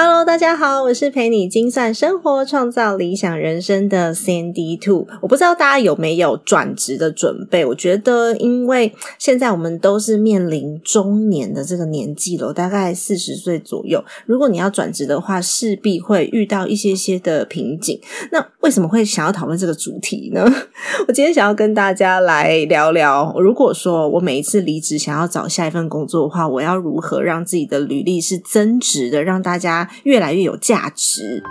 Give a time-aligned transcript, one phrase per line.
[0.00, 5.08] Hello，大家好，我是陪你精算生活、创造理想人生的 Sandy Two。
[5.20, 7.66] 我不知道大家有没有转职的准备？
[7.66, 14.04] 我觉得，因为现在我们都是面临中年的这个年纪了，大概四十岁左右。
[14.24, 18.00] 如果你要转职的话，势必会遇到一些些的瓶颈。
[18.30, 20.44] 那为什么会想要讨论这个主题呢？
[21.08, 29.87] 我今天想要跟大家来聊聊，如果说我每一次离职想要找下一份工作的话，我要如何让自己的履历是增值的，让大家。
[30.04, 31.42] 越来越有价值。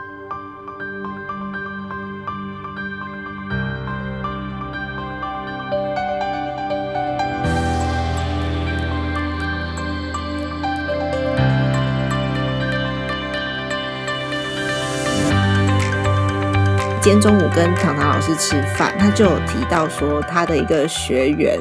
[17.00, 21.58] 今天中午跟糖糖老师吃饭，他就有提到说，他的一个学员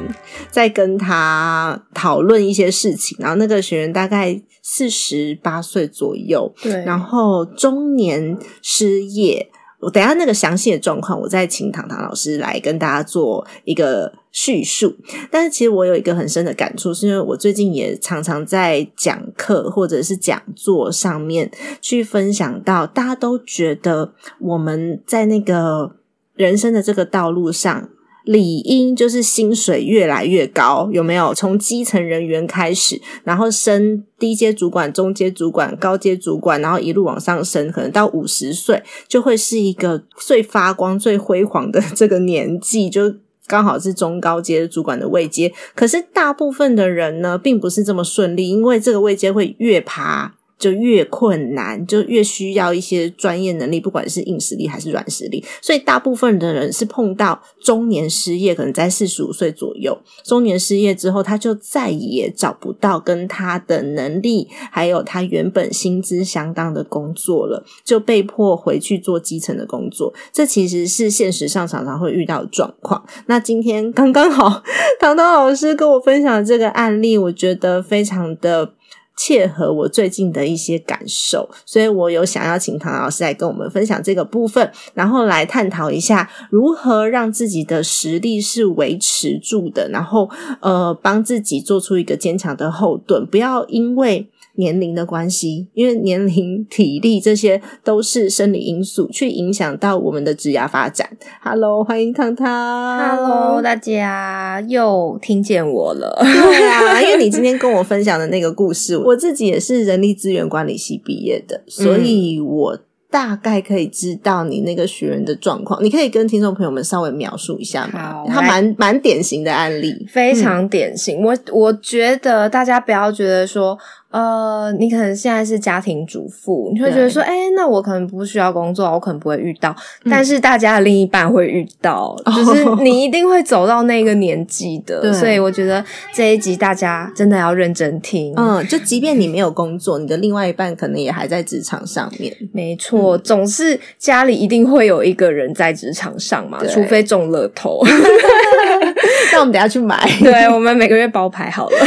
[0.51, 4.37] 在跟他讨论一些事情，然后那个学员大概
[4.69, 9.49] 四十八岁左右，对，然后中年失业。
[9.79, 14.93] 我等下那个详细的状况，我再请糖糖老师来跟大家做一个叙述。
[15.31, 25.95] 但是其实我有一个很深的感触，是因为我最近也常常在讲课或者是讲座上面去分享到，大家都觉得我们在那个
[26.35, 27.89] 人生的这个道路上。
[28.27, 31.33] 理应就是薪水越来越高，有没有？
[31.33, 43.15] 从基层人员开始，然后升低阶主管、中阶主管、高阶主管，然后一路往上升，可能到五十岁就会是一个最发光、最辉煌的这个年纪，就
[43.47, 45.53] 刚好是中高阶主管的位阶。
[45.73, 50.36] 可是大部分的人呢，并不是这么顺利，因为这个位阶会越爬。
[50.57, 55.43] 就越困难，就越需要一些专业能力，不管是硬实力还是软实力。
[55.61, 70.13] 所以大部分的人是碰到中年失业，可能在四十五岁左右，中年失业之后，他就再也找不到跟他的能力还有他原本薪资相当的工作了，就被迫回去做基层的工作。
[70.31, 73.05] 这其实是现实上常常会遇到的状况。
[73.27, 74.63] 那今天刚刚好，
[74.99, 78.73] 唐唐老师跟我分享这个案例，我觉得非常的。
[79.17, 90.29] 切合我最近的一些感受，所以我有想要请唐老师来跟我们分享这个部分，然后来探讨一下如何让自己的实力是维持住的，然后
[90.61, 94.29] 呃，帮自己做出一个坚强的后盾，不要因为。
[94.57, 101.09] 年龄的关系，因为年龄、体力这些都是生理因素，去影响到我们的职业发展。
[101.41, 102.97] Hello，欢迎汤汤。
[102.99, 106.17] Hello，大家又听见我了。
[106.21, 112.79] 对啊， 因为你今天跟我分享的那个故事，我自己也是人力资源管理系毕业的，所以我。
[113.09, 118.25] 大概可以知道你那个学员的状况，你可以跟听众朋友们稍微描述一下吗？
[118.27, 121.23] 他蛮蛮典型的案例，非常典型。
[121.23, 123.77] 我我觉得大家不要觉得说，
[124.09, 129.75] 呃，你可能现在是家庭主妇，你会觉得说，哎，那我可能不需要工作，我可能不会遇到。
[130.09, 135.13] 但是大家的另一半会遇到， 就是你一定会走到那个年纪的。
[135.13, 138.33] 所以我觉得这一集大家真的要认真听。
[138.37, 142.33] 嗯，就即便你没有工作，你的另外一半可能也还在职场上面。
[142.53, 142.99] 没错。
[142.99, 147.81] 我总是家里一定会有一个人在职场上嘛，除非中乐透。
[149.33, 150.07] 那我们等下去买。
[150.23, 151.77] 对，我们每个月包牌好了。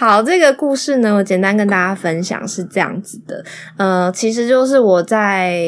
[0.00, 3.44] 好，这个故事呢，我简单跟大家分享是这样子的。
[3.76, 5.58] 呃，其实就是我在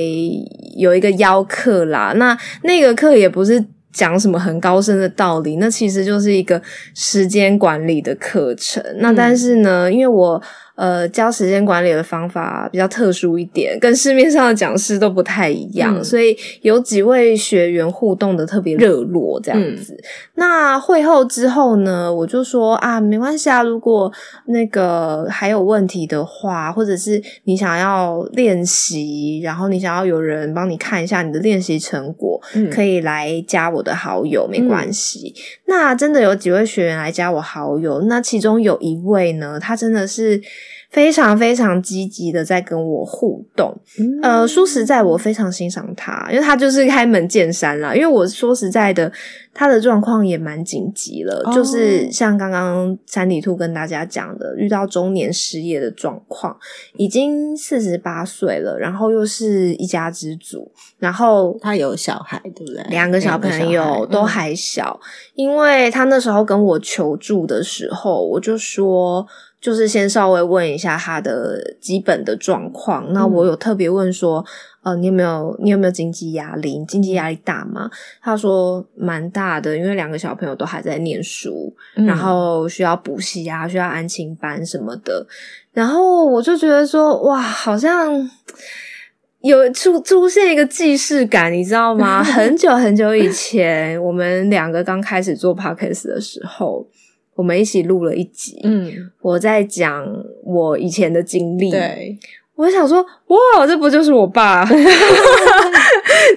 [0.74, 3.62] 有一个邀课啦，那那个课也不是
[3.92, 6.62] 讲什么很高深的道理，那其实就是一个
[6.94, 8.82] 时间管理的课程。
[9.00, 10.42] 那但是呢，因为我。
[10.82, 19.96] 呃，教时间管理的方法比较特殊一点，跟市面上的讲师都不太一样，所以有几位学员互动的特别热络，这样子。
[20.34, 24.10] 那会后之后呢，我就说啊，没关系啊，如果
[24.46, 32.40] 那个还有问题的话，或者是你想要练习，然后你想要有人帮你看一下你的练习成果，
[32.72, 35.32] 可以来加我的好友，没关系。
[35.66, 40.42] 那真的有几位学员来加我好友，那其中有一位呢，他真的是。
[40.92, 43.74] 非常非常积极的在跟我互动。
[44.22, 47.94] 呃，说实在，我非常欣赏他，因为他就是开门见山啦。
[47.94, 49.10] 因为我说实在的，
[49.54, 56.54] 他的状况也蛮紧急了，哦就是像刚刚山里兔跟大家讲的，遇到中年失业的状况，
[56.98, 62.82] 已经四十八岁了，然后又是一家之主，然后他有小孩，对不对？
[62.90, 65.00] 两个小朋友都还小，
[65.34, 69.26] 因为他那时候跟我求助的时候，我就说，
[69.62, 73.10] 就是先稍微问一下他的基本的状况。
[73.12, 74.44] 那我有特别问说，
[74.82, 76.76] 呃，你有没有你有没有经济压力？
[76.80, 77.88] 你经济压力大吗？
[78.20, 85.24] 他说蛮大的，因为两个小朋友都还在念书，嗯然后需要补习啊，需要安亲班什么的。
[85.72, 88.28] 然后我就觉得说，哇，好像
[89.42, 92.20] 有出出现一个既视感，你知道吗？
[92.24, 96.84] 很久很久以前，我们两个刚开始做 podcast 的时候，
[97.34, 98.60] 我们一起录了一集。
[98.64, 100.06] 嗯，我在讲
[100.44, 102.18] 我以前的经历，对，
[102.56, 104.64] 我想说，哇，这不就是我爸？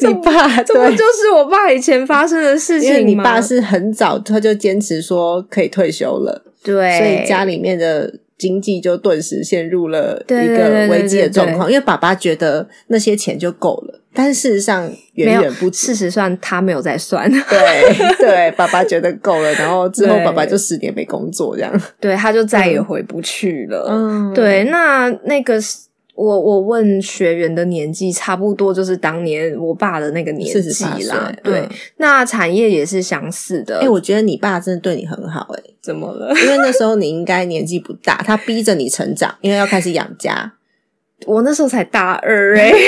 [0.01, 2.97] 你爸对这不就是我爸以前发生的事情吗？
[2.97, 11.69] 因为你爸是很早他就坚持说可以退休了，对，所以家里面的经济就顿时陷入了一个危机的状况。
[11.71, 15.87] 因为爸爸觉得那些钱就够了，但是事实上远远不止。
[15.87, 21.81] 事实上他没有在算， 对对，爸爸觉得够了，然后之后爸爸就十年没工作这样。
[21.99, 23.87] 对，他就再也回不去了。
[23.89, 25.84] 嗯，对，那那个是
[26.15, 31.31] 我我问学员的年纪，差不多就是当年我爸的那个年纪48啦。
[31.43, 33.79] 对，嗯那产业也是相似的。
[33.79, 36.33] 哎、我觉得你爸真的对你很好哎、怎么了？
[36.41, 40.53] 因为那时候你应该年纪不大，他逼着你成长，因为要开始养家。
[41.27, 42.79] 我那时候才大二哎、 对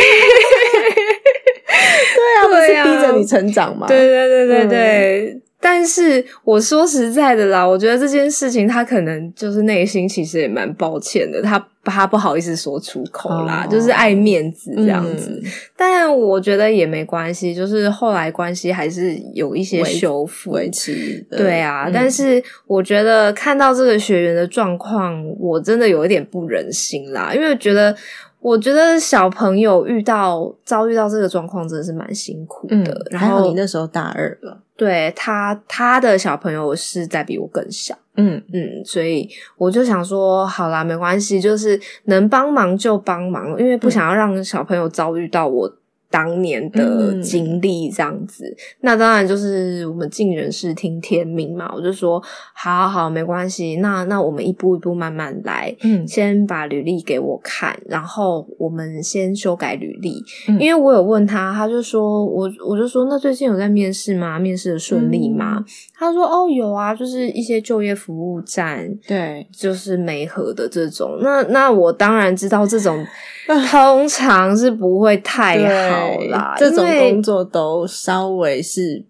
[2.38, 3.88] 啊，不是逼着你成长吗？
[3.88, 5.42] 对对对对嗯对。
[5.60, 15.42] 但是我说实在的啦，我觉得这件事情他可能就是内心其实也蛮抱歉的，他他不好意思说出口啦，哦就是爱面子这样子。
[15.44, 20.52] 嗯但我觉得也没关系，就是后来关系还是有一些修复。
[20.52, 21.38] 维持的。
[21.38, 27.96] 对啊，嗯但是我觉得看到这个学员的状况，我真的有一点不忍心啦，因为觉得。
[28.48, 33.06] 我觉得小朋友遇到遭遇到这个状况真的是蛮辛苦嗯的。
[33.12, 34.58] 然后你那时候大二了。
[34.78, 39.28] 对他他的小朋友是在比我更小，嗯，嗯，所以
[39.58, 45.70] 我就想说，好啦，没关系，就是能帮忙就帮忙，因为不想要让小朋友遭遇到我
[46.10, 48.56] 当年的嗯经历这样子。
[48.82, 52.22] 那当然就是我们尽人事听天命嘛，我就说，
[52.54, 60.24] 好好好，没关系，那那我们一步一步慢慢来，嗯先把履历给我看，然后我们先修改履历。
[60.48, 64.40] 嗯因为我有问他，他就说我我就说那最近有在面试吗？
[64.40, 65.64] 面试的顺利吗？
[65.94, 71.20] 他说哦有啊，就是一些就业服务站，对，就是媒合的这种。
[71.22, 73.08] 那那我当然知道这种啊
[73.70, 75.58] 通常是不会太
[75.90, 79.04] 好啦，对这种工作都稍微是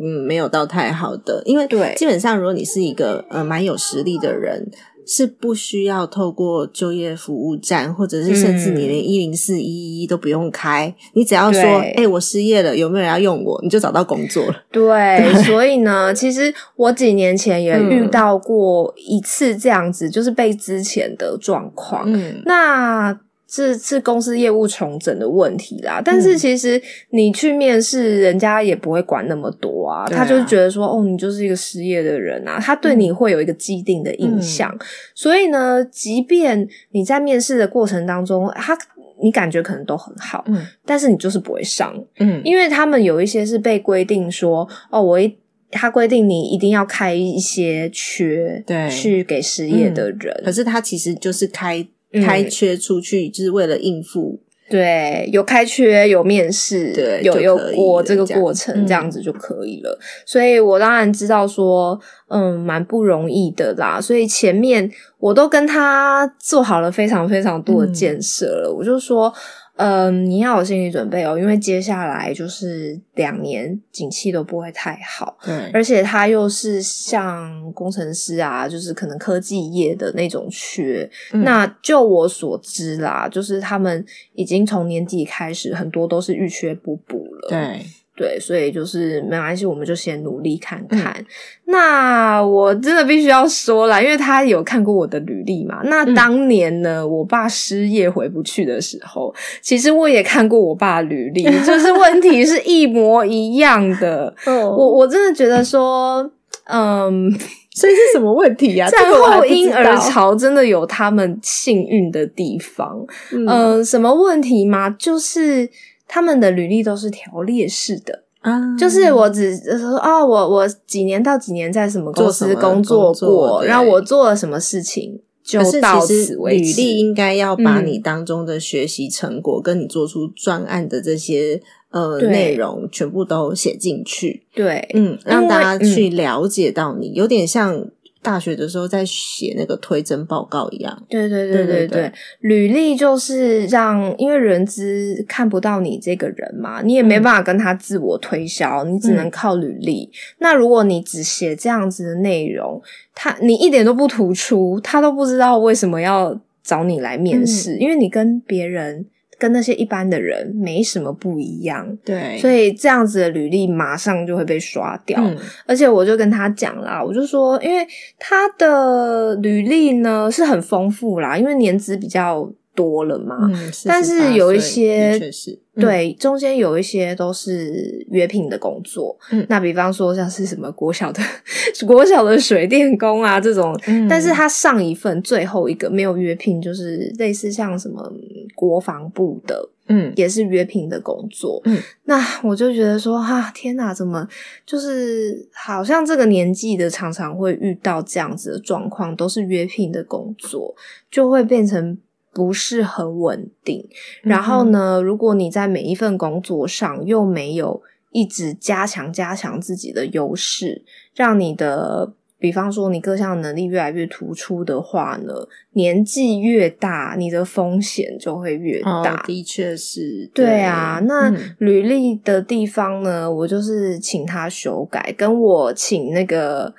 [0.00, 4.70] 嗯没有到太好的，因为对基本上如果你是一个呃蛮有实力的人。
[5.04, 14.54] 是不需要透过就业服务站，或者是甚至你连一零四一一都不用开，你只要说，对哎、我失业了，有没有人要用我，你就找到工作了。
[14.70, 22.04] 对，所以呢， 其实我几年前也嗯遇到过一次这样子，就是被之前的状况。
[22.06, 23.12] 嗯，那
[23.54, 26.22] 这是公司业务重整的问题啦，但嗯。
[26.22, 34.74] 是其实你去面试，人家也不会管那么多啊，他就是觉得说，哦，你就是一个失业的人啊，他对你会有一个既定的印象，
[35.14, 38.74] 所以呢，即便你在面试的过程当中，他
[39.22, 45.36] 你感觉可能都很好，嗯但是你就是不会上，嗯，因为他们有一些是被规定说，哦，我一。
[45.74, 48.90] 他规定你一定要开一些缺，对。
[48.90, 50.42] 去给失业的人。
[50.44, 51.88] 可是他其实就是开嗯
[52.24, 54.40] 开缺出去，就是为了应付。
[54.70, 59.98] 对，有开缺，有面试，对有有过这个了这样过程，嗯这样子就可以了。
[60.24, 64.00] 所以我当然知道说，嗯，蛮不容易的啦。
[64.00, 68.72] 所以前面我都跟他做好了非常非常多的嗯建设了。
[68.72, 69.30] 我就说，
[69.76, 75.36] 嗯，你要有心理准备哦，因为接下来就是两年景气都不会太好。
[75.42, 81.08] 对，而且他又是像工程师啊，就是可能科技业的那种缺。
[81.32, 87.48] 嗯那就我所知啦，就是他们已经从年底开始，很多都是预缺不补了。
[87.48, 87.84] 对，
[88.22, 91.12] 对，所以就是没关系，我们就先努力看看。
[91.18, 91.26] 嗯
[91.72, 95.80] 那我真的必须要说啦，因为他有看过我的履历嘛。
[95.84, 104.32] 那嗯当年呢，我爸失业回不去的时候，其实我也看过我爸的履历，就是 问题是一模一样的。
[104.44, 106.30] 哦我我真的觉得说，
[106.64, 107.30] 嗯，
[107.74, 113.02] 所以是什么问题呀、 战后婴儿潮真的有他们幸运的地方。
[113.32, 114.90] 嗯呃，什么问题吗？
[114.90, 115.66] 就是
[116.14, 126.64] 他们的履历都是条列式的，啊，就是我只呃说哦，我我几年到几年在什么公司工作过，然后我做了什么事情，就到此为止。
[126.64, 134.42] 履历应该要把嗯你当中的学习成果，跟你做出专案的这些呃内容，全部都写进去。
[134.54, 137.86] 对，嗯，让大家去了解到你，有点像
[138.22, 141.06] 大学的时候在写那个推甄报告一样。
[141.08, 150.10] 对对对对对履历就是让，因为人资看不到你这个人嘛，你也没办法跟他自我推销，你只能靠履历。
[150.38, 152.80] 那如果你只写这样子的内容，
[153.14, 159.04] 他你一点都不突出，他都不知道为什么要找你来面试，因为你跟别人
[159.42, 161.98] 跟那些一般的人没什么不一样。
[162.04, 162.38] 对。
[162.38, 165.36] 所以这样子的履历马上就会被刷掉，嗯。
[165.66, 167.84] 而且我就跟他讲啦，我就说，因为
[168.20, 175.50] 他的履历呢是很丰富啦，因为年资比较多了嘛，嗯，但是有一些确是。
[175.50, 181.22] 嗯对，中间有一些都是约聘的工作，嗯那比方说像是什么国小的
[181.86, 188.12] 国小的水电工啊这种，嗯但是他上一份最后一个没有约聘，就是类似像什么
[188.54, 191.58] 国防部的，嗯也是约聘的工作。
[191.64, 194.28] 嗯，那我就觉得说，啊、天哪，怎么
[194.66, 200.74] 就是好像这个年纪的常常会遇到这样子的状况，都是约聘的工作，
[201.10, 201.96] 就会变成。
[202.32, 203.88] 不是很稳定，
[204.22, 210.82] 然后呢，如果你在每一份工作上又没有一直加强加强自己的优势，
[211.14, 215.32] 让你的比方说你各项能力越来越突出的话呢，
[215.74, 219.22] 年纪越大，你的风险就会越哦大。
[219.24, 221.54] 的确是，对啊，那嗯。
[221.58, 226.74] 履历的地方呢，我就是请他修改，跟我请那个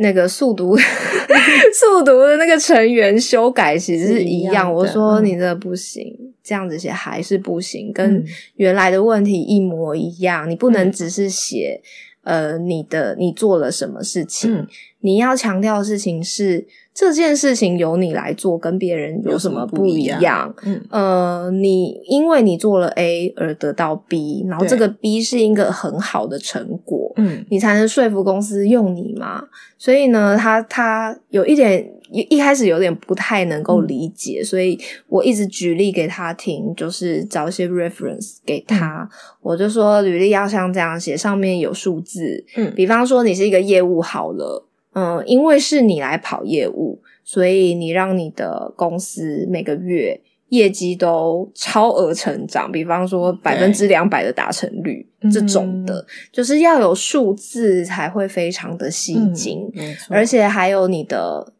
[0.00, 0.76] 那个速读
[1.72, 4.52] 速读的那个成员修改其实是一样。
[4.52, 5.24] 一样我说嗯。
[5.24, 8.24] 你这不行，这样子写还是不行，跟嗯。
[8.56, 10.48] 原来的问题一模一样。
[10.48, 10.92] 你不能嗯。
[10.92, 11.80] 只是写、
[12.24, 14.66] 呃你的你做了什么事情，嗯。
[15.00, 20.54] 你要强调的事情是这件事情由你来做，跟别人有什么不一样。
[20.64, 20.82] 嗯。
[20.90, 27.44] 呃，你因为你做了 A 而得到 B，然后这个 B 是一个很好的成果，嗯。
[27.48, 29.44] 你才能说服公司用你嘛。
[29.78, 33.62] 所以呢，他他有一点一一开始有点不太能嗯。
[33.62, 34.78] 够理解，所以
[35.08, 39.08] 我一直举例给他听，就是找一些 reference 给他。
[39.40, 42.72] 我就说履历要像这样写，上面有数字，嗯。
[42.74, 59.70] 比方说你是一个业务好了，嗯，因为是你来跑业务，所以你让你的公司每个月业绩都超额成长，比方说百分之两百的达成率嗯这种的，就是要有数字才会非常的吸睛，
[60.08, 61.52] 而且还有你的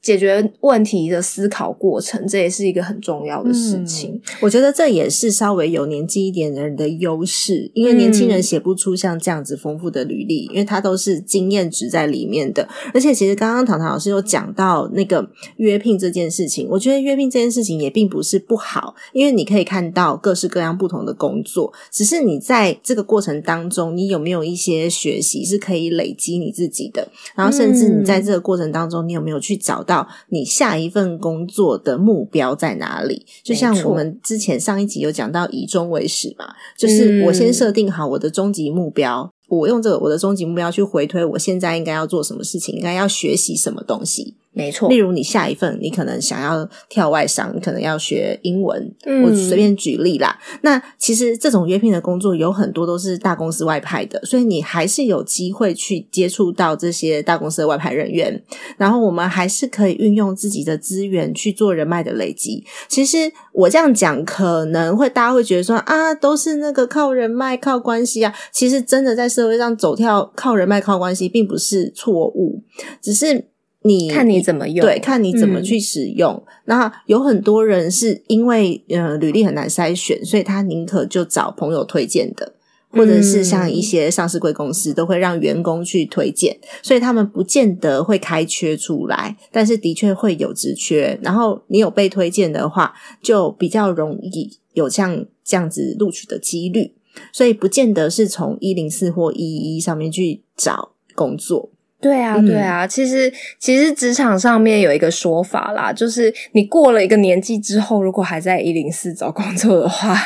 [0.00, 4.18] 解决问题的思考过程，这也是一个很重要的事情。
[4.40, 12.66] 我觉得这也是稍微有年纪一点的人的优势，因为年轻人写不出像这样子丰富的履历，因为他都是经验值在里面的。
[12.94, 33.26] 而且，其实刚刚唐唐老师有讲到那个约聘这件事情，我觉得约聘这件事情也并不是不好，因为你可以看到各式各样不同的工作，只是你在这个过程当中，你有没有一些学习是可以累积你自己的，然后甚至你在这个过程当中，你有没有去找到你下一份工作的目标在哪里？
[33.42, 44.36] 就像我们之前上一集有讲到以终为始嘛，就是我先设定好我的终极目标，我用这个我的终极目标去回推我现在应该要做什么事情，应该要学习什么东西。
[44.58, 50.36] 没错例，如你下一份你可能想要跳外商，你可能要学英文，嗯我随便举例啦。
[50.62, 58.42] 那其实这种约聘的工作有很多都是大公司外派的，所以你还是有机会去接触到这些大公司的外派人员。
[58.76, 62.64] 然后我们还是可以运用自己的资源去做人脉的累积。
[62.88, 68.34] 其实我这样讲可能会大家会觉得说啊，都是那个靠人脉、靠关系啊。
[68.50, 72.60] 其实真的在社会上走跳靠人脉、靠关系，并不是错误，
[73.00, 73.46] 只是
[73.82, 76.42] 你看你怎么用，对，看你怎么嗯去使用。
[76.64, 82.54] 那有很多人是因为呃履历很难筛选，所以他宁可就找朋友推荐的。
[82.90, 91.18] 或者是像一些上市贵公司都会让员工去推荐，所以他们不见得会开缺出来，但是的确会有职缺。
[91.22, 96.94] 然后你有被推荐的话，就比较容易有像这样子录取的几率。
[97.30, 101.70] 所以不见得是从一零四或一一上面去找工作。
[102.00, 110.16] 对啊，嗯对啊，其实其实职场上面有一个说法啦，就是你过了一个年纪之后，如果还在一零四找工作的话，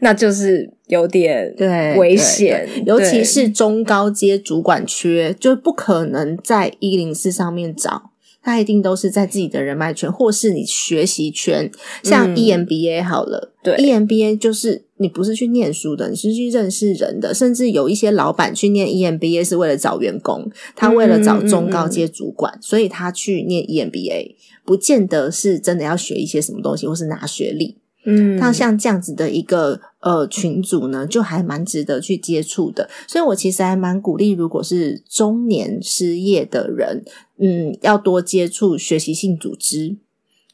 [0.00, 8.10] 那就是有点对危险对对，尤其是中高阶主管缺，就不可能在一零四上面找。
[8.42, 11.70] 他一定都是在自己的人脉圈，或是你学习圈，
[12.02, 12.36] 像嗯。
[12.36, 13.76] EMBA 好了，对。
[13.76, 27.76] EMBA 就是你不是去念书的，你是去认识人的，甚至有一些老板去念 EMBA 是为了找员工，他为了找中高阶主管，所以他去念 EMBA，不见得是真的要学一些什么东西，或是拿学历。
[28.04, 32.88] 嗯，那像这样子的一个呃群组呢，就还蛮值得去接触的。
[33.06, 37.04] 所以我其实还蛮鼓励，如果是中年失业的人，
[37.38, 39.96] 嗯，要多接触学习性组织，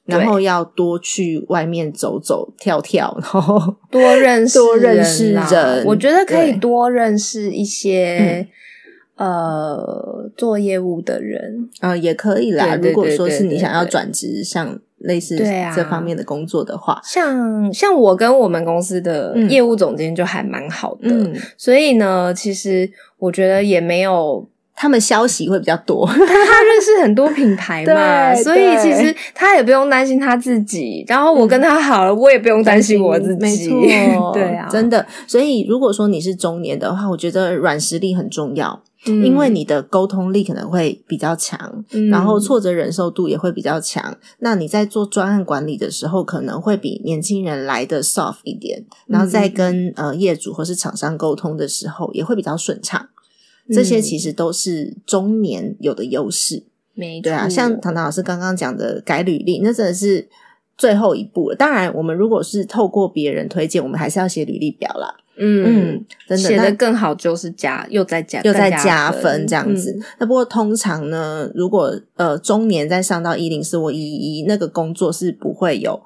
[0.05, 8.47] 然后要多去外面走走跳跳，然后多认识 多认识人我觉得可以多认识一些、
[9.17, 11.69] 呃做业务的人。
[11.81, 12.75] 呃也可以啦。
[12.77, 26.07] 如果说是你想要对转职，像类似这方面的工作的话，像像我跟我们公司的嗯业务总监就还蛮好的，嗯，所以呢，其实我觉得也没有他们消息会比较多。
[26.07, 31.05] 他认识很多品牌嘛， 所以其实他也不用担心他自己。
[31.09, 33.71] 然后我跟他好了，我也不用担心我自己。
[33.71, 35.07] 没错， 对啊，真的。
[35.27, 44.17] 所以如果说你是中年的话，我觉得软实力很重要，嗯因为你的沟通力可能会比较强，嗯然后挫折忍受度也会比较强。
[44.41, 53.09] 那你在做专案管理的时候，可能会比年轻人来的 soft 一点，然后再跟呃业主或是厂商沟通的时候，也会比较顺畅。
[53.71, 56.65] 这些其实都是中年有的优势。
[56.95, 60.29] 没对啊，错像唐唐老师刚刚讲的改履历，那真的是
[60.77, 61.57] 最后一步了。
[61.57, 65.15] 当然，我们如果是透过别人推荐，我们还是要写履历表啦。
[65.37, 69.91] 嗯嗯，真的，那写的更好就是加又再加又在加加分这样子。
[69.91, 76.01] 嗯那不过通常呢，如果呃中年再上到一零四或一一一，那个工作是不会有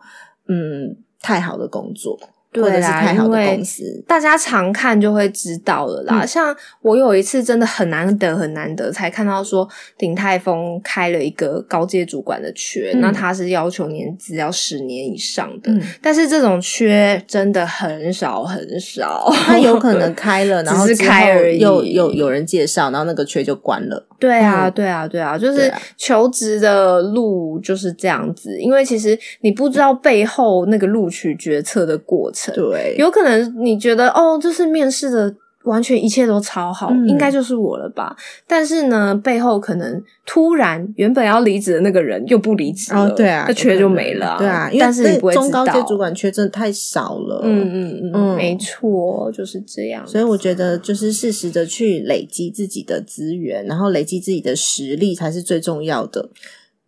[0.48, 2.18] 嗯太好的工作，
[2.54, 3.82] 或者是对啦，太好的公司。
[4.06, 6.22] 大家常看就会知道了啦。
[6.22, 19.30] 嗯像我有一次真的很难得很难得才看到说鼎泰丰开了一个高阶主管的缺，嗯那他是要求年资要十年以上的，嗯但是这种缺真的很少很少。
[19.46, 24.06] 他有可能开了， 然后只是开而已又有有人介绍，然后那个缺就关了。
[24.18, 38.16] 对啊，嗯对啊，对啊，就是求职的路就是这样子，因为其实你不知道背后那个录取决策的过程，对，有可能你觉得哦，就是面试的完全一切都超好，嗯应该就是我了吧？
[38.46, 47.40] 但是呢，背后可能突然原本要离职的那个人又不离职了，哦，对啊，那缺就没了、对啊，但是你不会中高阶主管缺真的太少了。
[47.44, 50.06] 嗯嗯嗯，嗯没错，就是这样。
[50.06, 56.30] 所以我觉得，就是适时的去累积自己的资源，然后累积自己的实力才是最重要的。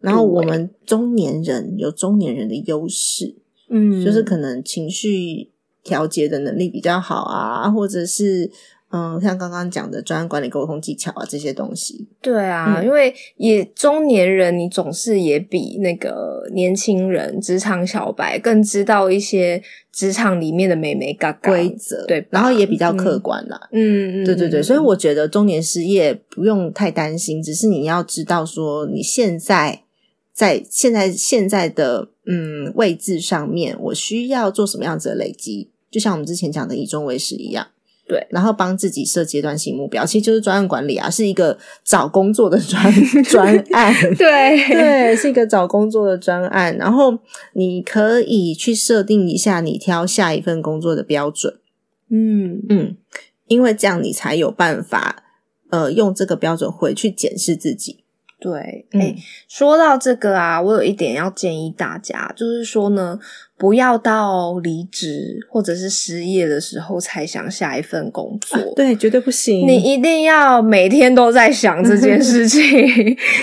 [0.00, 3.34] 然后我们中年人有中年人的优势，
[3.70, 5.48] 嗯，就是可能情绪
[5.82, 8.50] 调节的能力比较好啊，或者是
[8.92, 12.08] 嗯，像刚刚讲的专案管理、沟通技巧啊这些东西。
[12.20, 23.68] 对啊，嗯因为也中年人，你总是也比那个年轻人、职场小白更知道一些职场里面的美眉嘎嘎规则对然后也比较客观啦。
[23.70, 29.84] 嗯，嗯对对对，嗯所以我觉得中年失业不用太担心，只是你要知道说你现在
[30.34, 37.66] 在现在现在的嗯位置上面，我需要做什么样子的累积，就像我们之前讲的以终为始一样。
[38.06, 43.94] 对，然后帮自己设阶段性目标，其实就是专案管理啊，是一个找工作的专 专案。
[44.16, 47.16] 对 对，是一个找工作的专案，然后
[47.52, 51.54] 你可以去设定一下你挑下一份工作的标准。
[52.10, 52.96] 嗯嗯，
[53.46, 55.22] 因为这样你才有办法，
[55.70, 57.99] 呃，用这个标准回去检视自己。
[58.40, 59.14] 对，嗯哎、
[59.48, 63.18] 说到这个啊，我有一点要建议大家，就是说呢，
[63.58, 68.58] 不要到离职或者是失业的时候才想下一份工作。
[68.74, 72.60] 对，绝对不行你一定要每天都在想这件 事情，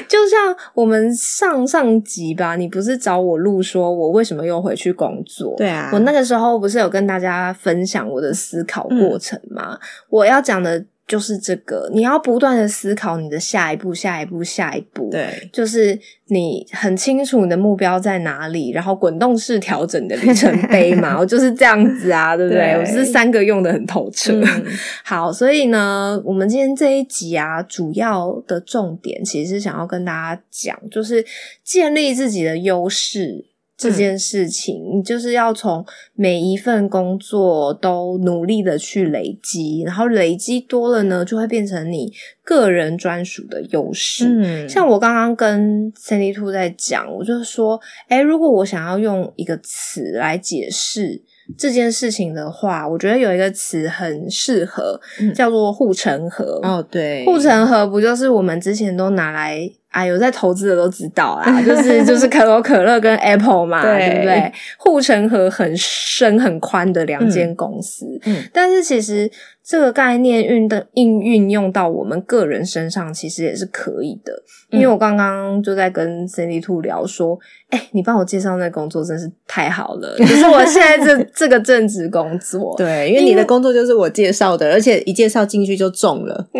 [0.07, 5.53] 就像我们上上集吧，你不是找我录说我为什么又回去工作？
[5.57, 9.77] 对啊，我那个时候不是有跟大家分享我的思考过程吗？
[10.09, 21.15] 我要讲的就是这个，你要不断的思考你的下一步、下一步、下一步。，对就是你很清楚你的目标在哪里，然后滚动式调整你的里程碑嘛。
[21.19, 22.73] 我就是这样子啊，对不对？
[22.73, 24.33] 对我是三个用的很透彻。
[24.33, 24.65] 嗯
[25.05, 31.25] 好，所以呢，我们今天这一集啊，主要的重点其实是想要跟大家讲，就是
[31.63, 33.45] 建立自己的优势，
[33.77, 35.85] 这件事情，你就是要从
[36.15, 42.11] 每一份工作都努力的去累积，然后累积多了呢，就会变成你
[42.43, 44.25] 个人专属的优势。
[44.27, 51.21] 嗯，像我刚刚跟 Sandy Two 在讲，我就说，哎，如果我想要用一个词来解释
[51.55, 56.59] 这件事情的话，我觉得有一个词很适合，嗯叫做护城河。
[56.63, 64.53] 哦，对，护城河不就是我们之前都拿来啊，有在投资的都知道啊，就是就是可口可乐跟 Apple 嘛，对对不对？
[64.77, 69.29] 护城河很深很宽的两间公司，嗯但是其实
[69.63, 74.33] 这个概念运的应运用到我们个人身上，其实也是可以的。
[74.69, 86.47] 因嗯为我刚刚就在跟 Cindy Two 聊说，哎、你帮我介绍那工作真是太好了，就是我现在这 这个正职工作，对，因为你的工作就是我介绍的，而且一介绍进去就中了，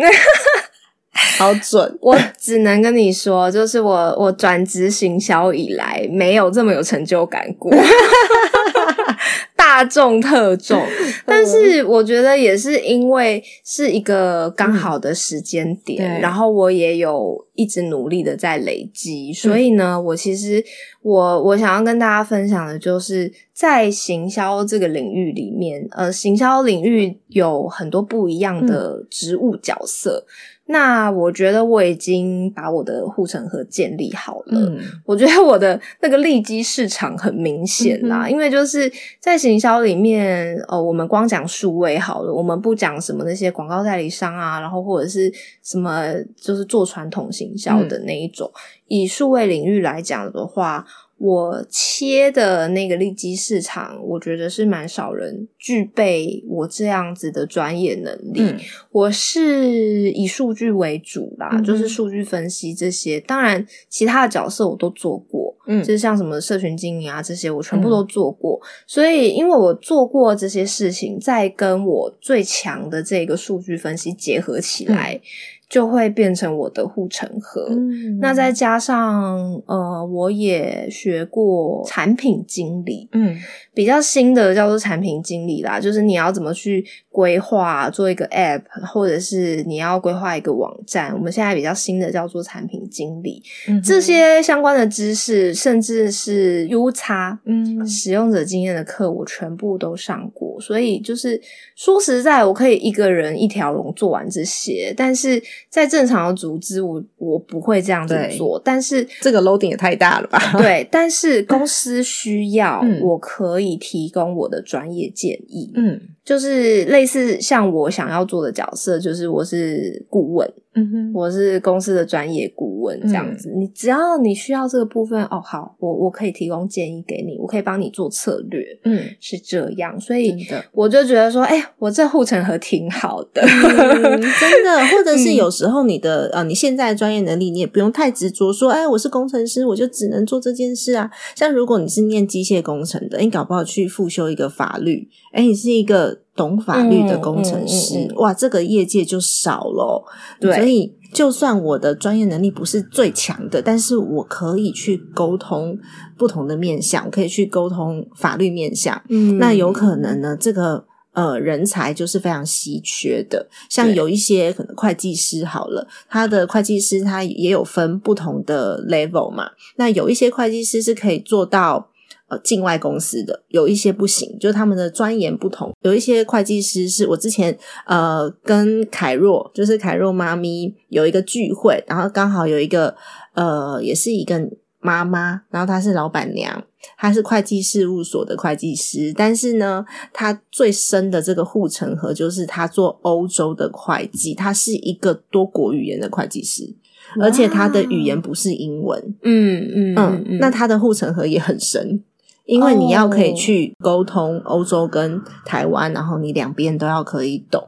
[1.36, 1.92] 好准。
[2.00, 7.70] 我只能跟你说，就是我我转职行销以来，没有这么有成就感过，
[9.56, 10.82] 大众特重。
[11.26, 20.64] 但是我觉得也是因为是一个刚好的时间点，对然后我也有一直努力的在累积，所以呢，我其实
[21.02, 30.24] 我我想要跟大家分享的就是在行销这个领域里面，呃，行销领域有很多不一样的职务角色。
[30.70, 34.60] 那我觉得我已经把我的护城河建立好了。
[34.60, 48.50] 嗯我觉得我的那个利基市场很明显啦，嗯因为就是在行销里面，呃，我们光讲数位好了，我们不讲什么那些广告代理商啊，然后或者是什么就是做传统行销的那一种。
[48.88, 50.84] 以数位领域来讲的话，
[51.18, 58.40] 我切的那个利基市场，我觉得是蛮少人具备我这样子的专业能力。
[58.40, 58.56] 嗯
[58.90, 63.20] 我是以数据为主啦，嗯就是数据分析这些。
[63.20, 68.60] 当然，其他的角色我都做过，嗯就是像什么社群经营啊这些，我全部都做过。
[68.86, 75.20] 所以，因为我做过这些事情，再跟我最强的这个数据分析结合起来，
[75.68, 77.66] 就会变成我的护城河。
[77.70, 78.18] 嗯。
[78.20, 83.36] 那再加上呃，我也学过产品经理，嗯
[83.78, 88.60] 比较新的叫做产品经理啦，就是你要怎么去规划做一个 app，
[88.92, 91.14] 或者是你要规划一个网站。
[91.14, 97.38] 我们现在比较新的叫做产品经理，嗯这些相关的知识，甚至是 U 叉。
[97.44, 101.40] 嗯使用者经验的课我全部都上过，所以就是
[101.76, 108.60] 说实在，我可以一个人一条龙做完这些，但是在正常的组织我，我不会这样子做。
[108.64, 110.40] 但是这个 loading 也太大了吧？
[110.58, 116.00] 对，但是公司需要，嗯我可以你提供我的专业建议，嗯。
[116.28, 123.50] 就是类似像我想要做的角色，就是我是顾问，嗯哼我是公司的专业顾问这样子。
[123.56, 129.98] 你只要你需要这个部分，哦，好，我我可以提供建议给你，我可以帮你做策略，嗯，是这样。
[129.98, 130.36] 所以。
[130.72, 133.40] 我就觉得说，哎、我这护城河挺好的。
[133.46, 141.08] 嗯真的，或者是嗯有时候你的、呃，你现在的专业能力，你也不用太执着说，哎，我是工程师，我就只能做这件事啊。
[141.36, 150.04] 像如果你是念机械工程的，你搞不好去复修一个法律，哎，你是一个懂法律的工程师，嗯嗯嗯嗯哇，这个业界就少了。
[150.40, 155.78] 对所以就算我的专业能力不是最强的，但是我可以去沟通
[156.16, 159.02] 不同的面向，我可以去沟通法律面向。
[159.08, 163.48] 嗯那有可能呢，这个呃人才就是非常稀缺的。
[163.68, 169.50] 像有一些可能会计师好了，他的会计师他也有分不同的 level 嘛。
[169.76, 171.88] 那有一些会计师是可以做到。
[172.28, 175.72] 呃，境外公司的有一些不行，就是他们的专研不同。
[175.80, 182.94] 有一些会计师是我之前呃跟凯若，就是凯若妈咪有一个聚会，然后刚好有一个
[183.32, 184.38] 呃也是一个
[184.78, 186.62] 妈妈，然后她是老板娘，
[186.98, 196.74] 她是会计事务所的会计师，但是呢，她最深的这个护城河就是她做欧洲的会计，她是一个多国语言的会计师，
[197.18, 202.04] 而且她的语言不是英文，嗯嗯嗯，那她的护城河也很深。
[202.48, 207.62] 因为你要可以哦去沟通欧洲跟台湾，然后你两边都要可以懂，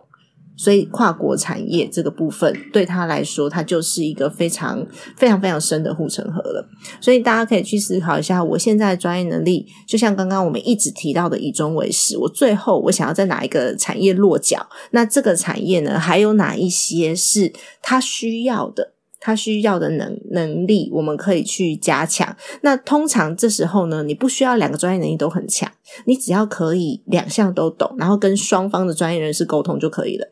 [0.56, 4.86] 所以跨国产业这个部分对他来说，它就是一个非常
[5.18, 6.66] 非常非常深的护城河了。
[6.98, 14.66] 所以大家可以去思考一下，我现在的专业能力，就像刚刚我们一直提到的以终为始，我最后我想要在哪一个产业落脚？
[14.92, 18.94] 那这个产业呢，还有哪一些是他需要的？
[19.20, 22.34] 他需要的能能力，我们可以去加强。
[22.62, 25.70] 那通常这时候呢，你不需要两个专业能力都很强，
[26.06, 30.26] 你只要可以两项都懂，然后跟双方的专业人士沟通就可以了。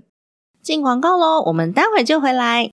[0.62, 2.68] 进广告喽，我们待会就回来。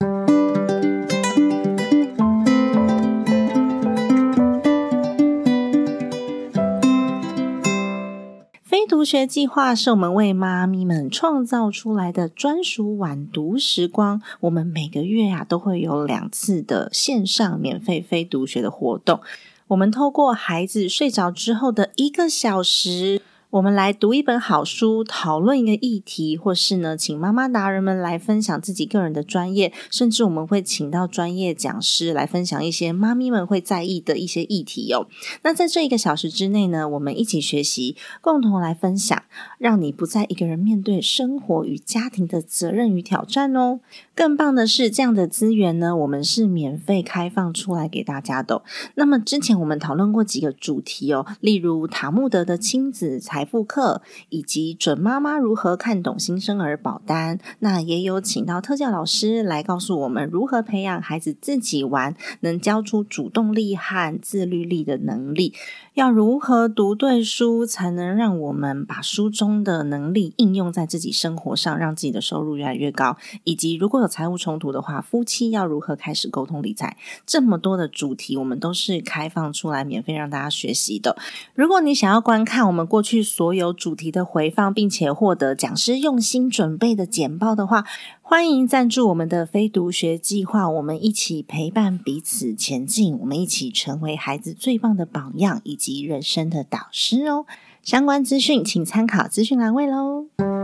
[8.75, 14.21] 非读学计划是我们为妈咪们创造出来的专属晚读时光。
[14.41, 19.21] 我们每个月啊都会有两次的线上免费非读学的活动。
[19.67, 23.21] 我们透过孩子睡着之后的一个小时。
[23.55, 35.07] 我们来读一本好书，讨论一个议题，或是呢，请妈妈达人们来分享自己个人的专业，甚至我们会请到专业讲师来分享一些妈咪们会在意的一些议题哦。
[35.43, 39.23] 那在这一个小时之内呢，我们一起学习，共同来分享，
[39.57, 43.79] 让你不再一个人面对生活与家庭的责任与挑战哦。
[44.13, 48.63] 更棒的是，这样的资源呢，我们是免费开放出来给大家的。
[48.95, 53.44] 那么之前我们讨论过几个主题哦，例如塔木德的亲子财。
[53.45, 65.53] 复课以及准妈妈如何看懂新生儿保单，那也有请到特教老师来告诉我们如何培养孩子自己玩，能教出主动力和自律力的能力。
[65.93, 73.15] 要如何读对书，才能让我们把书中的能力应用在自己生活上，让自己的收入越来越高？
[73.45, 76.97] 以及如果有财务冲突的话，夫妻要如何开始沟通理财？
[77.25, 81.15] 这么多的主题，我们都是开放出来免费让大家学习的。
[81.53, 87.83] 如果你想要观看我们过去所有主题的回放，并且获得讲师用心准备的简报的话，
[88.21, 97.45] 欢迎赞助我们的非读学计划，我们一起陪伴彼此前进，我们一起成为孩子最棒的榜样以及人生的导师哦。
[97.83, 100.54] 相关资讯请参考资讯栏位喽。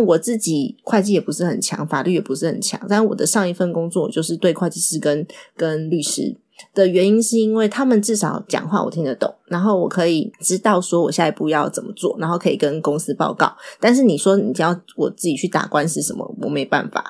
[0.00, 6.36] 像我自己会计也不是很强，法律也不是很强，但我的上一份工作就是对会计师跟跟律师。
[6.74, 13.50] 的原因是因为他们至少讲话我听得懂，然后我可以知道说我下一步要怎么做，然后可以跟公司报告。
[13.78, 17.00] 但是你说你要我自己去打官司什么，我没办法；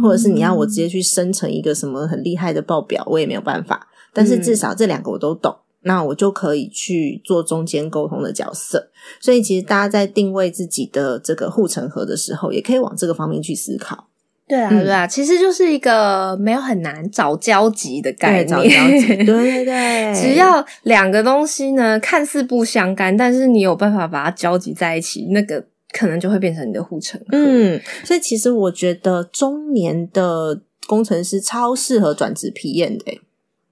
[0.00, 3.88] 或者是你要我直接去生成一个什么很厉害的报表，我也没有办法。
[4.14, 8.90] 但是至少这两个我都懂，那我就可以去做中间沟通的角色。
[9.20, 14.08] 所以其实大家在定位自己的这个护城河的时候，也可以往这个方面去思考。
[14.48, 27.26] 对啊，对啊，其实就是一个没有很难找交集的概念，找交集，对对对， 只要两个东西呢看似不相干，但是你有办法把它交集在一起，那个可能就会变成你的护城河。
[27.30, 33.20] 嗯，所以其实我觉得中年的工程师超适合转职皮验的。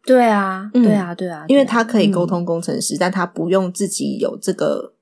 [0.04, 4.92] 对啊，对啊，对啊，因为他可以沟通工程师，但他不用自己有这个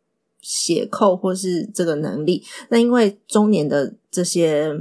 [0.40, 2.42] 写扣或是这个能力。
[2.68, 4.72] 那因为中年的这些。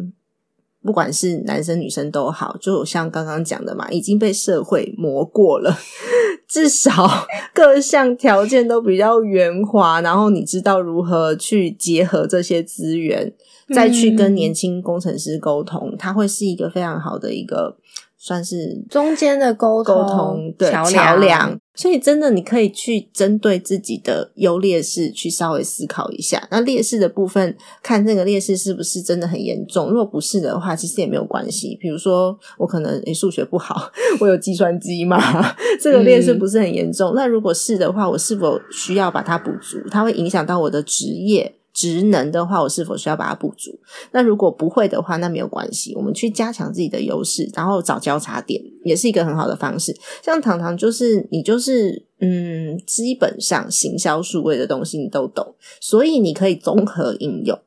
[0.83, 5.75] 不管是男生女生都好，就像刚刚讲的嘛，已经被社会磨过了，
[6.47, 7.05] 至少
[7.53, 13.33] 各项条件都比较圆滑，然后你知道如何去结合这些资源，
[13.75, 17.75] 再去跟年轻工程师沟通，他会是一个非常好的一个。
[18.19, 26.47] 算是中间的沟沟通对桥梁，所以真的你可以去针对自己的优劣势去稍微思考一下。
[26.49, 29.89] 那劣势的部分，看这个劣势是不是真的很严重。
[29.89, 31.77] 如果不是的话，其实也没有关系。
[31.79, 35.19] 比如说，我可能诶数学不好， 我有计算机嘛，
[35.79, 37.13] 这个劣势不是很严重。
[37.15, 39.77] 那如果是的话，我是否需要把它补足？
[39.91, 41.53] 它会影响到我的职业。
[41.77, 43.79] 职能的话，我是否需要把它补足？
[44.11, 49.95] 那如果不会的话，那没有关系，我们去加强自己的优势，然后找交叉点，也是一个很好的方式。
[50.23, 57.59] 像糖糖，就是你就是嗯，基本上行销数位的东西你都懂，所以你可以综合应用。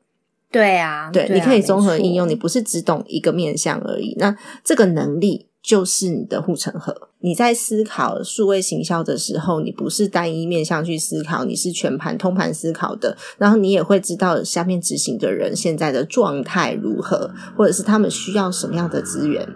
[0.51, 4.13] 对啊，对，你可以综合应用，你不是只懂一个面向而已。
[4.19, 5.47] 那这个能力。
[5.61, 7.09] 就是你的护城河。
[7.19, 13.15] 你在思考数位行销的时候，你不是单一面向去思考，你是全盘通盘思考的。
[13.37, 19.47] 然后你也会知道下面执行的人现在的状态如何，或者是他们需要什么样的资源。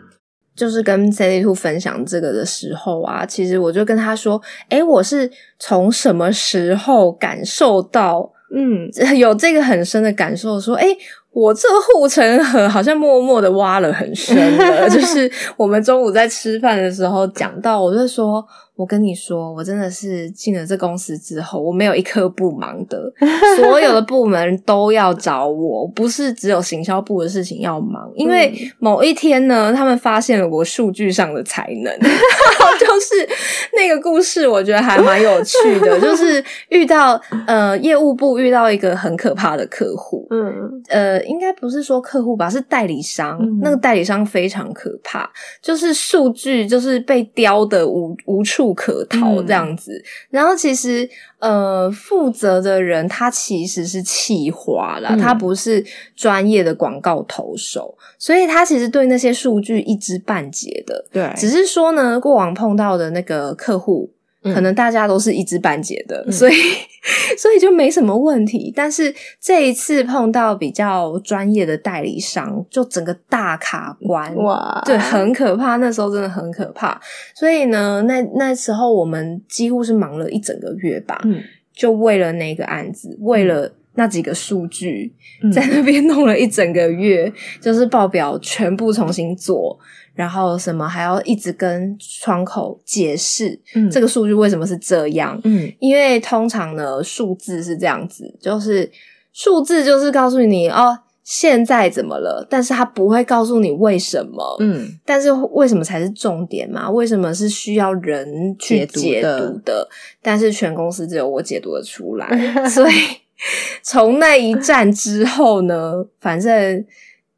[0.55, 10.95] 就是跟 C D Two 分享这个的时候啊，其实我就跟他说：“诶，我是从什么时候感受到，嗯， 有这个很深的感受，说，诶。
[11.36, 18.43] 我这护城河好像默默的挖了很深了， 就是我们中午在吃饭的时候讲到，我就说。
[18.75, 23.11] 我跟你说，我真的是进了这公司之后，我没有一刻不忙的，
[23.55, 28.11] 所有的部门都要找我，不是只有行销部的事情要忙。
[28.15, 33.29] 因为某一天呢，他们发现了我数据上的才能， 就是
[33.77, 35.97] 那个故事，我觉得还蛮有趣的。
[36.01, 43.39] 就是遇到呃业务部遇到一个很可怕的客户，嗯呃，应该不是说客户吧，是代理商。
[43.61, 45.29] 那个代理商非常可怕，
[45.61, 48.64] 就是数据就是被雕的无无处。
[48.65, 50.04] 处可逃这样子。
[50.30, 51.08] 然后其实
[51.39, 61.06] 呃，负责的人他其实是企划啦，嗯他不是专业的广告投手，所以他其实对那些数据一知半解的。
[61.12, 64.14] 对只是说呢，过往碰到的那个客户，嗯
[64.53, 66.53] 可能大家都是一知半解的，嗯所以
[67.38, 68.71] 所以就没什么问题。
[68.75, 74.36] 但是这一次碰到比较专业的代理商，就整个大卡关。
[74.38, 75.75] 哇，对，很可怕。
[75.77, 76.99] 那时候真的很可怕，
[77.36, 81.41] 所以呢，那那时候我们几乎是忙了一整个月吧，嗯
[81.73, 85.51] 就为了那个案子，为了那几个数据，嗯。
[85.51, 89.77] 在那边弄了一整个月， 就是报表全部重新做，
[90.13, 93.89] 然后什么还要一直跟窗口解释、嗯。
[93.89, 95.71] 这个数据为什么是这样，嗯。
[95.79, 98.91] 因为通常呢数字是这样子，就是
[99.34, 104.88] 数字就是告诉你哦现在怎么了，但是它不会告诉你为什么，嗯。
[105.03, 106.88] 但是为什么才是重点嘛？
[106.91, 109.49] 为什么是需要人去解读的。
[109.49, 109.89] 读的？
[110.21, 112.29] 但是全公司只有我解读的出来，
[112.69, 112.93] 所以
[113.84, 116.86] 从那一战之后呢，反正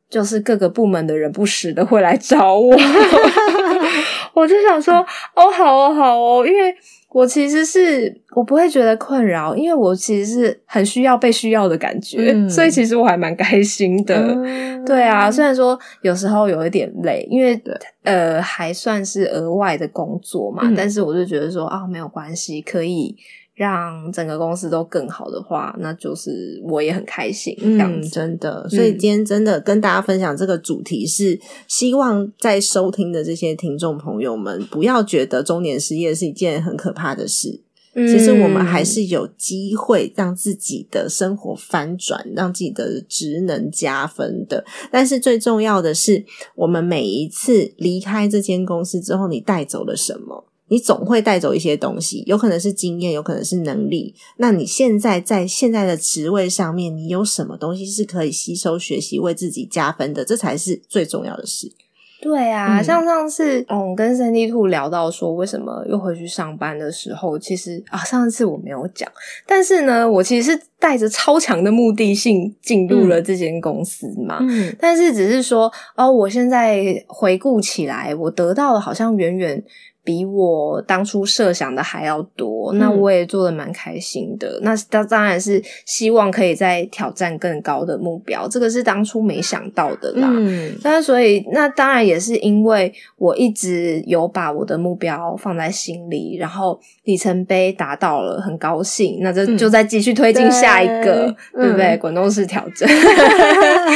[0.10, 2.76] 就是各个部门的人不时的会来找我，
[4.34, 4.96] 我就想说，
[5.36, 6.74] 哦，好哦，好哦，因为。
[7.10, 14.14] 我其实是我不会觉得困扰，因为我其实是很需要被需要的感觉，嗯所以其实我还蛮开心的。
[14.14, 17.60] 嗯对啊，虽然说有时候有一点累，因为
[18.04, 23.16] 呃还算是额外的工作嘛，嗯但是我就觉得说啊没有关系，可以
[23.58, 28.10] 让整个公司都更好的话，那就是我也很开心这样嗯，子。
[28.12, 37.62] 真的，所以今天真的跟大家分享这个主题是，希望在收听的这些听众朋友们，不要觉得中年失业是一件很可怕的事。
[37.96, 44.64] 其实我们还嗯是有机会让自己的生活翻转，让自己的职能加分的。
[44.92, 50.46] 但是最重要的是，我们每一次离开这间公司之后，你带走了什么？
[50.70, 54.14] 你总会带走一些东西，有可能是经验，有可能是能力。
[54.38, 60.26] 那你现在在现在的职位上面，你有什么东西是可以吸收、学习、为自己加分的？
[60.26, 61.72] 这才是最重要的事。
[62.20, 69.08] 对啊，嗯像上次嗯跟 Sandy Two 聊到说为什么又回去上班的时候，其实啊上次我没有讲，
[69.46, 74.40] 但是呢，我其实是带着超强的目的性进入了这间公司嘛。
[74.42, 79.64] 嗯但是只是说，哦，我现在回顾起来，我得到的好像远远
[80.08, 82.72] 比我当初设想的还要多。
[82.76, 84.58] 那嗯我也做的蛮开心的。
[84.62, 90.30] 那当当然是希望可以再挑战更高的目标，这个是当初没想到的啦。
[90.32, 99.20] 嗯那所以，那当然也是因为我一直有把我的目标放在心里，然后里程碑达到了，很高兴。
[99.20, 101.86] 那这嗯就再继续推进下一个，对对不对？
[101.98, 102.88] 嗯滚动式调整，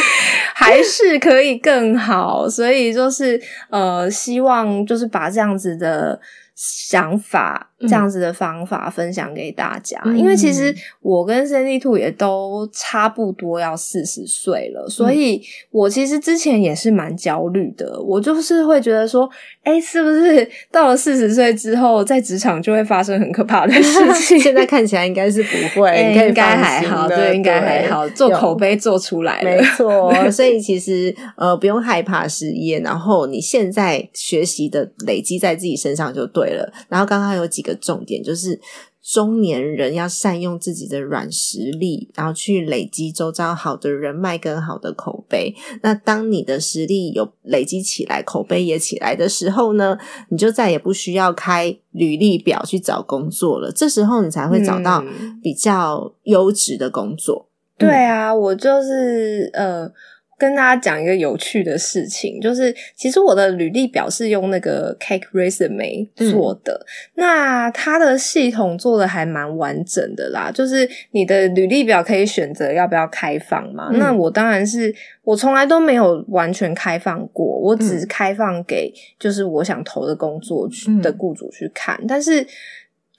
[0.62, 2.47] 还是可以更好。
[2.47, 6.19] 所以就是呃，希望就是把这样子的。
[6.63, 10.71] 想法嗯这样子的方法分享给大家，嗯因为其实
[11.02, 18.00] 我跟 Cindy Two 也都差不多要四十岁了，所以我其实之前也是蛮焦虑的。
[18.04, 19.28] 我就是会觉得说，
[19.63, 24.38] 哎、是不是到了四十岁之后，在职场就会发生很可怕的事情？
[24.39, 29.60] 现在看起来应该是不会， 应该还好，对，应该还好，做口碑做出来没。
[29.76, 36.72] 错， 所以其实呃不用害怕失业，然后你现在学习的累积在自己身上就对了。
[36.90, 38.60] 然后刚刚有几个重点，就是
[39.02, 45.56] 中年人要善用自己的软实力，然后去累积周遭好的人脉跟好的口碑。
[45.82, 49.98] 那当你的实力有累积起来，口碑也起来的时候呢，
[50.30, 53.72] 你就再也不需要开履历表去找工作了。
[53.72, 57.48] 这时候你才会找到嗯比较优质的工作。
[57.78, 59.92] 对啊，我就是呃，
[60.41, 70.49] 跟大家讲一个有趣的事情，就是其实我的履历表是用那个 Cake Resume 做的，那它的系统做的还蛮完整的啦。
[70.51, 74.91] 就是你的履历表可以选择要不要开放嘛，嗯那我当然是
[75.23, 80.67] 我从来都没有完全开放过，我只开放给就是我想投的工作
[81.04, 82.43] 的雇主去看，但是。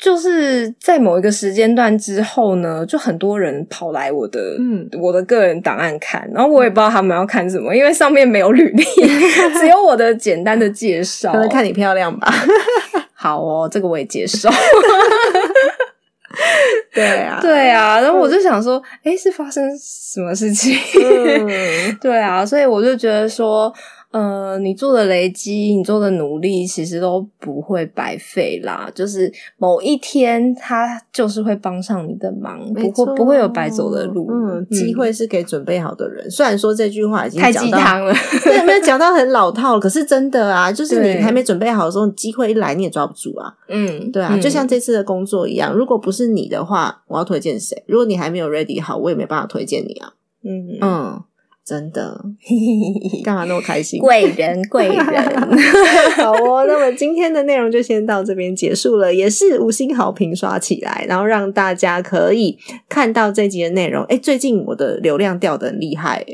[0.03, 8.83] 就是在某一个时间段之后呢，就很多人跑来我的、嗯我的个人档案看，然后我也不知道他们要看什么，因为上面没有履历，
[9.61, 11.31] 只有我的简单的介绍。
[11.33, 12.35] 可能看你漂亮吧。
[13.15, 14.51] 好哦，这个我也接受。
[16.93, 20.77] 对啊，对啊，然后我就想说，诶，是发生什么事情？
[21.01, 23.73] 嗯 对啊，所以我就觉得说，
[24.13, 28.91] 呃，你做的累积，你做的努力，其实都不会白费啦。
[28.95, 34.29] 就是某一天，他就是会帮上你的忙，不会不会有白走的路。
[34.31, 36.31] 嗯，机会是给准备好的人。
[36.31, 43.53] 虽然说这句话已经太鸡汤了， 对，没有讲到很老套，可是真的啊，就是你还没准备好的时候，机会一来你也抓不住啊。
[43.69, 47.83] 嗯，对啊，就像这次的工作一样，如果不是你的话，我要推荐谁？
[47.87, 50.13] 如果你还没有 ready 好，我也没办法推荐你啊。
[50.45, 51.23] 嗯嗯。
[51.65, 52.21] 真的，
[53.23, 54.01] 干嘛那么开心？
[54.01, 54.97] 贵人， 贵人，
[56.17, 56.65] 好哦。
[56.67, 62.59] 那么今天的内容就先到这边结束了，也是五星好评刷起来，然后让大家可以
[62.89, 64.03] 看到这集的内容。
[64.05, 66.25] 哎，最近我的流量掉的很厉害，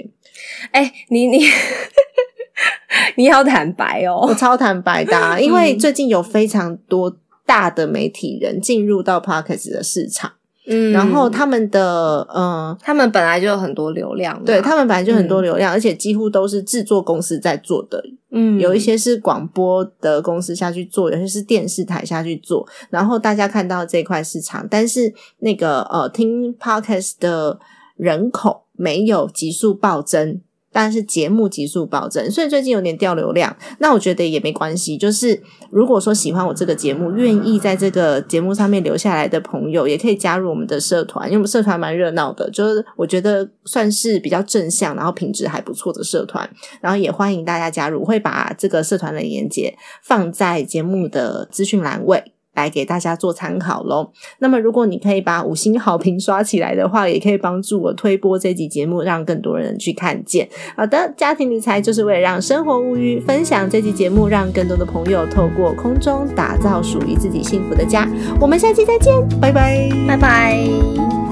[0.72, 1.40] 哎，哎，你你
[3.16, 7.14] 你好坦白哦，我超坦白的，因为最近有非常多
[7.44, 10.32] 大的媒体人进入到 Podcast 的市场。
[10.68, 27.58] 嗯，然后他们的嗯，他们本来就有很多流量，对他们本来就很多流量，而且几乎都是制作公司在做的，嗯，有一些是广播的公司下去做，有些是电视台下去做，然后大家看到这块市场，但是那个呃，听 podcast 的
[27.96, 30.40] 人口没有急速暴增。
[30.80, 33.56] 但是节目急速暴增，所以最近有点掉流量。
[33.80, 46.48] 那我觉得也没关系，就是如果说喜欢我这个节目，愿意在这个节目上面留下来的朋友，也可以加入我们的社团，因为我们社团蛮热闹的，就是我觉得算是比较正向，然后品质还不错的社团。
[46.80, 52.37] 然后也欢迎大家加入，会把这个社团的链接放在节目的资讯栏位。
[52.58, 54.10] 来给大家做参考喽。
[54.40, 60.48] 那么，如果你可以把五星好评刷起来的话，也可以帮助我推播这集节目，让更多人去看见。
[60.76, 68.08] 好的，家庭理财就是为了让生活无虞，分享这集节目，让更多的朋友透过空中打造属于自己幸福的家。
[68.40, 71.27] 我们下期再见，拜拜，拜拜。